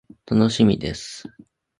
[0.25, 1.29] 楽しみです。